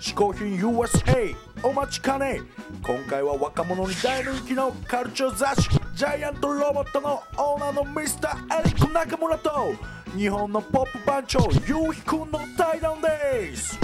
[0.00, 2.40] 嗜好品 USA お待ちかね
[2.82, 9.74] 今回は若者に大人気のカルチャー雑誌ジャイアントロボットのオーナーのミスターエリック中村と
[10.16, 13.78] 日本のポップ番長ゆうひくんの対談です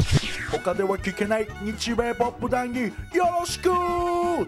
[0.51, 4.47] 他では聞けない日米ポップ談義よろしくお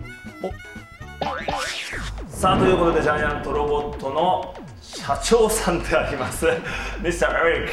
[2.29, 6.47] さあということでジャイアントロボットの社長さんであります。
[7.03, 7.29] Mr.
[7.29, 7.69] Eric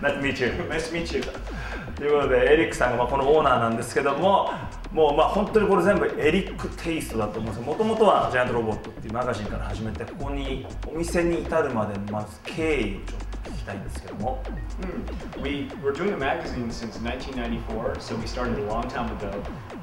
[0.00, 0.48] Nice to meet you.
[0.68, 1.22] Nice to meet you.
[1.96, 4.50] ということでエリックさんがまあこのオーナーなんですけども
[4.92, 14.42] もうまあ本当にこれ全部エリックテイストだと思うんですもともとはジャイアントロボットっていうマガジンから始めてここにお店に至るまでのまず経緯をちょっと聞きたいんですけども
[14.80, 15.40] Mm.
[15.40, 19.30] We were doing a magazine since 1994, so we started a long time ago.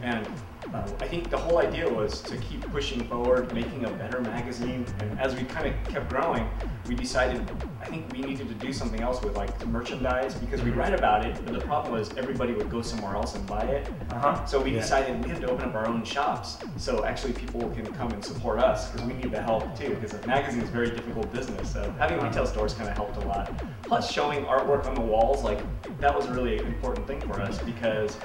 [0.01, 0.27] And
[0.73, 4.85] uh, I think the whole idea was to keep pushing forward, making a better magazine.
[4.99, 6.47] And as we kind of kept growing,
[6.87, 7.49] we decided
[7.81, 10.93] I think we needed to do something else with like the merchandise because we write
[10.93, 13.89] about it, but the problem was everybody would go somewhere else and buy it.
[14.11, 14.45] Uh-huh.
[14.45, 14.79] So we Yeah.
[14.81, 18.23] decided we had to open up our own shops so actually people can come and
[18.23, 21.31] support us because we need the help too because a magazine is a very difficult
[21.33, 21.73] business.
[21.73, 23.51] So having retail stores kind of helped a lot.
[23.83, 25.59] Plus showing artwork on the walls, like
[25.99, 28.15] that was a really important thing for us because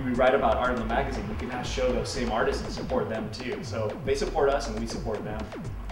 [0.00, 1.28] we write about art in the magazine.
[1.28, 3.58] We can now show those same artists and support them too.
[3.62, 5.40] So they support us and we support them.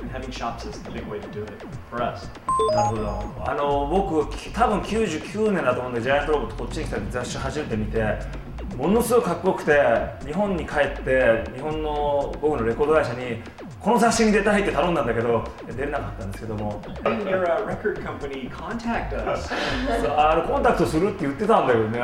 [0.00, 2.26] And having shops is the big way to do it for us.
[2.74, 8.18] なるほどあの僕多分99年だと思うんでジャイアントロボットこっちに来た時雑誌初めて見て
[8.76, 9.80] ものすごいかっこよくて
[10.24, 13.42] 日本に帰って日本の僕のレコード会社に
[13.79, 15.43] この雑誌に出たいって頼んだんだけど
[15.75, 19.49] 出れなかったんですけども And your uh, record company contact us.
[20.17, 21.99] あ のコンタクトするって言ってたんだけどね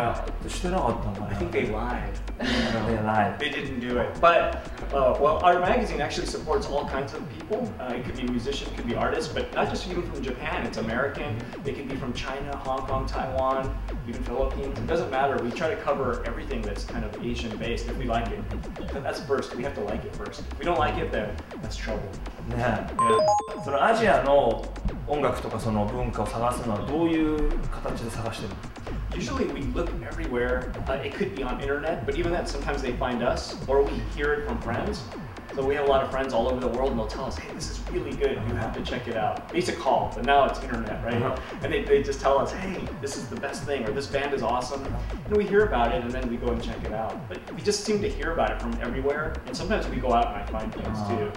[0.47, 2.31] してなかったんだ I think ね they lied.
[2.41, 4.19] ねない They didn't do it.
[4.19, 4.63] But,
[4.93, 7.71] uh, well, our magazine actually supports all kinds of people.
[7.79, 10.65] Uh, it could be musicians, it could be artists, but not just even from Japan.
[10.65, 11.37] It's American.
[11.65, 13.75] It can be from China, Hong Kong, Taiwan,
[14.07, 14.77] even Philippines.
[14.77, 15.41] It doesn't matter.
[15.43, 18.39] We try to cover everything that's kind of Asian based if we like it.
[18.75, 19.55] But that's first.
[19.55, 20.41] We have to like it first.
[20.51, 21.35] If we don't like it, then
[21.65, 22.01] that's trouble.
[22.49, 23.63] ね Yeah.
[23.63, 24.65] そのアジアの
[25.07, 28.55] 音楽とかその文化を探すのはどういう形で探してるの
[29.13, 30.71] Usually we look everywhere.
[30.87, 33.91] Uh, it could be on internet, but even then, sometimes they find us or we
[34.15, 35.03] hear it from friends.
[35.56, 37.38] So we have a lot of friends all over the world, and they'll tell us,
[37.38, 38.32] "Hey, this is really good.
[38.46, 41.14] You have to check it out." They used to call, but now it's internet, right?
[41.14, 41.34] Uh-huh.
[41.62, 44.34] And they, they just tell us, "Hey, this is the best thing," or "This band
[44.34, 44.84] is awesome,"
[45.24, 47.26] and we hear about it, and then we go and check it out.
[47.26, 50.26] But we just seem to hear about it from everywhere, and sometimes we go out
[50.26, 51.32] and I find things uh, too.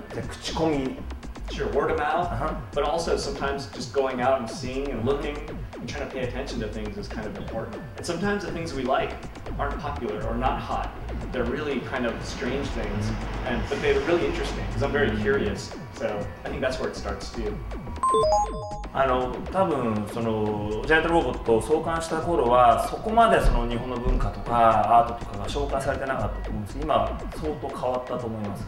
[1.54, 2.56] Sure, word of mouth, uh-huh.
[2.74, 5.38] but also sometimes just going out and seeing and looking
[5.74, 7.82] and trying to pay attention to things is kind of important.
[7.98, 9.14] And sometimes the things we like
[9.58, 10.94] aren't popular or not hot
[11.33, 13.11] They're really kind of strange things,
[13.49, 15.71] and but they're really interesting because I'm very curious.
[15.99, 16.07] So
[16.45, 17.53] I think that's where it starts too.
[18.93, 28.65] あの多分そのジャイアントロボットを創刊した頃はそこまでその日本の文化とかアートとかが紹介されてなかったと思うんです今相当変わったと思います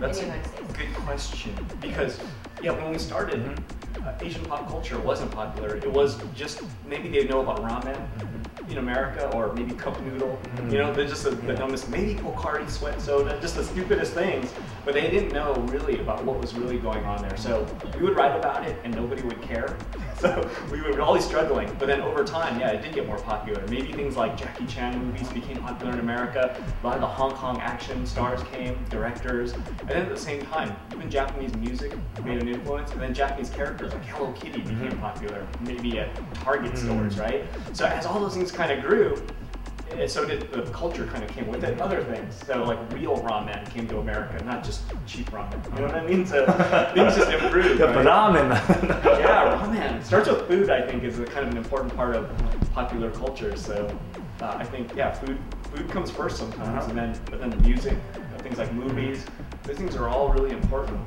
[0.00, 0.78] That's In a the United States.
[0.78, 1.52] good question
[1.82, 2.18] because
[2.62, 3.54] yeah, when we started, Mhm.
[4.06, 5.76] uh, Asian pop culture wasn't popular.
[5.76, 7.94] It was just maybe they know about ramen
[8.71, 10.29] in America or maybe cup noodle.
[10.29, 10.71] You mm-hmm.
[10.73, 11.89] know, they're just the, the dumbest.
[11.89, 14.53] Maybe Pocari sweat soda, just the stupidest things.
[14.85, 17.37] But they didn't know really about what was really going on there.
[17.37, 19.75] So we would write about it and nobody would care.
[20.29, 21.73] So we were always struggling.
[21.79, 23.65] But then over time, yeah, it did get more popular.
[23.67, 26.61] Maybe things like Jackie Chan movies became popular in America.
[26.83, 29.53] A lot of the Hong Kong action stars came, directors.
[29.53, 31.93] And then at the same time, even Japanese music
[32.25, 32.91] made an influence.
[32.91, 34.99] And then Japanese characters like Hello Kitty became Mhm.
[34.99, 36.77] popular, maybe at Target Mhm.
[36.77, 37.45] stores, right?
[37.71, 39.25] So as all those things kind of grew,
[39.91, 41.79] and so did uh, the culture kind of came with it.
[41.81, 45.63] Other things, so like real ramen came to America, not just cheap ramen.
[45.73, 46.25] You know what I mean?
[46.25, 46.45] So
[46.93, 47.79] things just improved.
[47.79, 48.05] Yeah, right?
[48.05, 48.49] ramen.
[49.19, 50.03] yeah, ramen.
[50.03, 50.69] Starts with food.
[50.69, 52.29] I think is a, kind of an important part of
[52.73, 53.55] popular culture.
[53.55, 53.95] So
[54.41, 55.37] uh, I think yeah, food
[55.73, 56.89] food comes first sometimes, uh-huh.
[56.89, 57.97] and then but then music,
[58.39, 59.25] things like movies.
[59.67, 60.99] These things are all really important,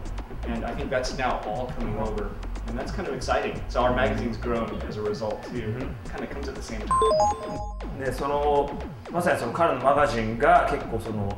[0.46, 2.30] and I think that's now all coming over
[2.67, 3.61] and that's kind of exciting.
[3.69, 5.73] So our magazine's grown as a result too.
[5.73, 5.89] Mhm.
[6.09, 8.03] Kind of comes at the same time.
[8.03, 8.69] でその
[9.11, 11.37] まさにその彼のマガジンが結構その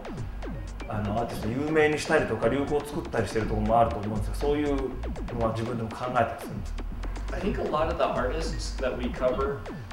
[0.89, 6.83] あのアーティストを有名にしたりとか流行を作ったりしてるところもあると思うんですがそういうのは自分でも考えたりするんですか
[7.31, 9.60] I think a lot of the artists that we cover,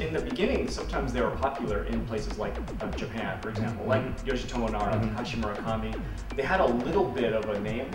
[0.00, 4.02] in the beginning, sometimes they were popular in places like uh, Japan, for example, like
[4.24, 5.14] Yoshitomo Nara, Mhm.
[5.14, 5.98] Takashi Murakami.
[6.36, 7.88] They had a little bit of a name,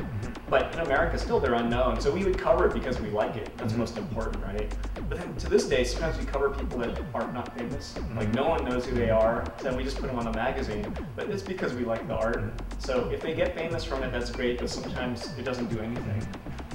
[0.50, 2.00] but in America, still they're unknown.
[2.02, 3.56] So we would cover it because we like it.
[3.58, 3.78] That's Mhm.
[3.78, 4.74] most important, right?
[5.08, 7.94] But then to this day, sometimes we cover people that are not famous.
[8.16, 10.94] Like no one knows who they are, so we just put them on the magazine.
[11.16, 12.42] But it's because we like the art.
[12.80, 14.60] So if they get famous from it, that's great.
[14.60, 16.22] But sometimes it doesn't do anything.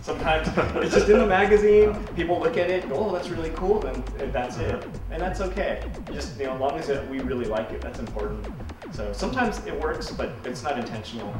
[0.06, 0.48] Sometimes
[0.83, 1.94] it's just in the magazine.
[2.15, 5.42] People look at it, go, oh, that's really cool, and, and that's it, and that's
[5.42, 5.83] okay.
[6.12, 8.48] Just you know, as long as it, we really like it, that's important.
[8.92, 11.31] So sometimes it works, but it's not intentional.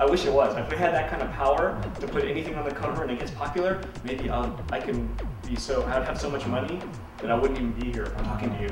[0.00, 0.56] I wish it was.
[0.56, 3.20] If we had that kind of power to put anything on the cover and it
[3.20, 5.08] gets popular, maybe I'll, I can
[5.46, 6.80] be so I'd have so much money
[7.18, 8.68] that I wouldn't even be here talking to you.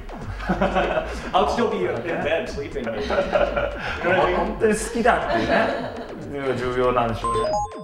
[1.35, 2.85] I'll still be in bed sleeping.
[2.85, 3.03] Maybe.
[3.03, 3.19] You know
[4.03, 4.37] what I mean?
[4.37, 7.51] 本当に好きだっていうねいうのが重要なんでしょうね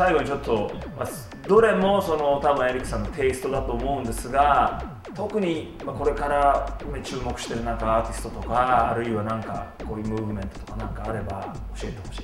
[0.00, 1.08] 最後にちょっと、まあ、
[1.46, 12.22] どれもその多分エリックさんのテイストだと思うんですが特にまあこれから注目してるなんかアーティストとかあるいはなんかこういうムーブメントとかなんかあれば教えてほしい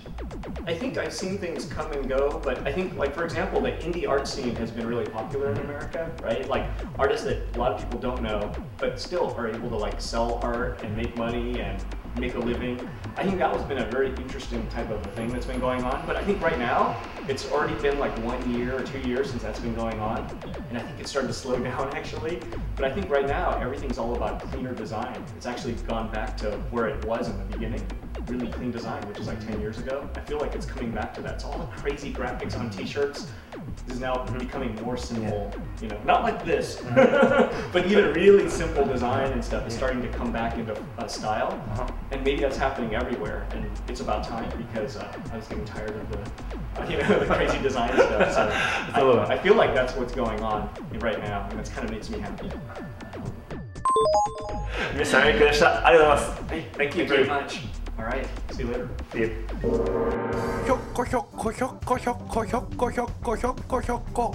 [0.65, 3.73] I think I've seen things come and go, but I think, like for example, the
[3.85, 6.49] indie art scene has been really popular in America, right?
[6.49, 6.65] Like
[6.99, 10.41] artists that a lot of people don't know, but still are able to like sell
[10.43, 11.85] art and make money and
[12.19, 12.89] make a living.
[13.17, 15.83] I think that has been a very interesting type of a thing that's been going
[15.85, 16.07] on.
[16.07, 19.43] But I think right now, it's already been like one year or two years since
[19.43, 20.19] that's been going on,
[20.69, 22.41] and I think it's starting to slow down actually.
[22.75, 25.25] But I think right now everything's all about cleaner design.
[25.37, 27.87] It's actually gone back to where it was in the beginning
[28.28, 30.08] really clean design, which is like 10 years ago.
[30.16, 31.42] I feel like it's coming back to that.
[31.42, 33.28] So all the crazy graphics on t-shirts
[33.90, 35.52] is now becoming more simple,
[35.82, 36.82] you know, not like this,
[37.74, 41.52] but even really simple design and stuff is starting to come back into uh, style.
[41.72, 41.88] Uh-huh.
[42.12, 43.48] And maybe that's happening everywhere.
[43.52, 47.20] And it's about time because uh, I was getting tired of the, uh, you know,
[47.20, 48.34] the crazy design stuff.
[48.34, 51.48] So I, I feel like that's what's going on right now.
[51.50, 52.50] And it kind of makes me happy.
[54.94, 57.75] 皆さんエリックでしたありがとうございます Hey, thank you very much.
[57.99, 58.27] All right.
[58.51, 58.89] See you later.
[59.13, 59.47] See you
[60.65, 64.35] ひょっこひょっこひょっこひょっこひょっこひょっこひょっこひょっこ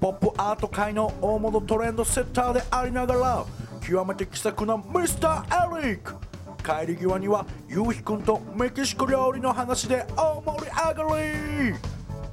[0.00, 3.44] ポップアート界の大物トレンドセッターでありながら
[3.86, 6.14] 極めて気さくなミスターエリック
[6.62, 11.74] 帰り際にはゆうひくんとメキシコ料理の話で大盛り上がり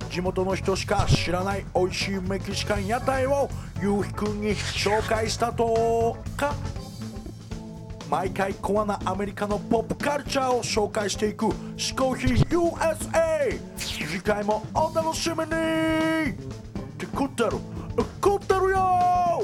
[0.09, 3.49] 地元の人しか知らない美味しいメキシカン屋台を
[3.81, 6.55] ゆうひくんに紹介したとか
[8.09, 11.45] 毎回コアなアメリカのポップカルチャーを紹介していく
[11.77, 15.43] 「嗜好品 USA」次回もお楽しみに。
[15.43, 15.45] っ
[16.97, 17.51] て食ってる。
[18.19, 18.77] 食ってるよ。
[18.77, 19.39] は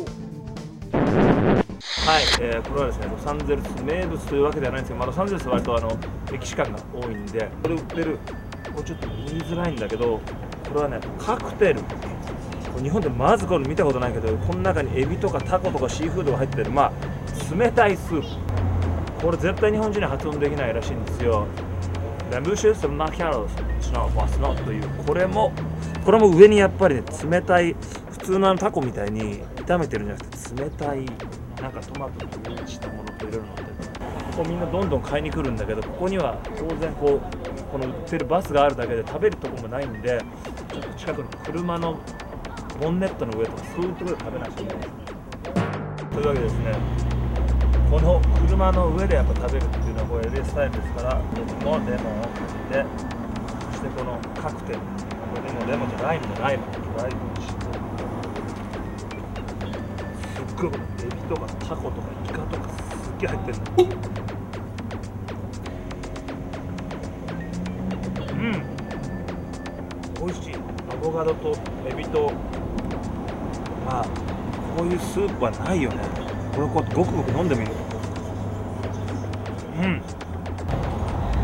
[2.19, 5.95] い、えーこれはですねロサンゼルス名物というわけではないんですけど、まあ、ロサンゼルスは割とあの
[6.31, 8.17] メキシカンが多いんでこれ売ってる
[8.73, 10.19] これちょっと言いづらいんだけど
[10.67, 11.83] これはねカクテル。
[12.81, 16.71] 日本でまずこれ見たことないけどこの中にエビとかタコとかシーフードが入ってる。
[16.71, 16.91] まあ
[17.55, 18.44] 冷たいスープ。
[19.25, 21.47] これ絶対日本人に発音できないらしいんですよ。
[22.31, 23.47] ラムシュスマキャロ
[23.81, 25.51] スのファスノというこれも
[26.05, 27.75] これも上にやっぱりね冷たい
[28.11, 31.05] 普通のタコみたいに炒めてるんじゃなくて冷たい
[31.59, 33.67] なんかトマトと上にしたものといろいろ乗ってる
[34.37, 40.21] ここみんなどんどん買いに来るんだけどここには当然こうこの売ってるバスがあるだけで食べるとこもないんで
[40.71, 41.99] ちょっと近くの車の
[42.79, 44.87] ボンネットの上とかそういうところで食べないといけない。
[46.13, 47.14] というわけですね
[47.89, 52.29] この車の上でやっぱ食べるっていうのはこれ LA スタイルですから僕のレモンをか
[52.69, 52.85] けて
[53.71, 54.79] そしてこのカクテル。
[54.79, 54.83] こ
[55.35, 56.63] れでもレモンじゃライムのライム
[56.97, 57.55] ライムにして
[60.33, 63.63] すっごいエビとかタコとかイカとかすっげえ入ってるの。
[68.31, 68.51] うん。
[70.25, 70.53] 美味しい。
[70.55, 71.55] アボカドと
[71.87, 72.31] エビと
[73.85, 74.05] まあ
[74.77, 76.34] こういうスープはないよね。
[76.55, 77.71] これこうやってごくごく飲んでみる。
[79.83, 80.01] うん。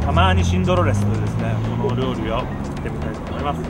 [0.05, 1.53] たまにシンドロレスというですね
[1.83, 3.61] この料理を作ってみたいと思います。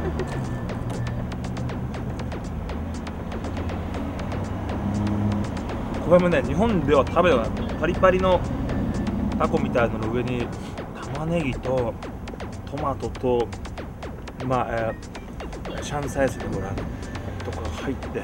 [6.05, 8.39] これもね日本では食べたことないパリパリの
[9.39, 10.45] タコみたいなのの上に
[11.13, 11.93] 玉ねぎと
[12.69, 13.47] トマトと
[14.45, 15.21] まあ、えー
[15.83, 16.67] シャンサイズのこれ
[17.43, 18.23] とか入って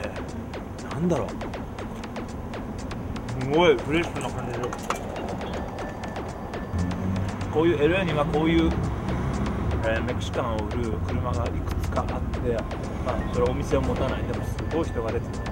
[0.91, 1.27] なんだろう。
[3.39, 4.67] すごいフレッシュな感じで。
[7.51, 8.71] こういう LA にはこういう、
[9.83, 12.51] えーメキシカンを売る車がいくつかあって、
[13.05, 14.23] まあ、それお店を持たない。
[14.23, 15.46] でもすごい人が出てる。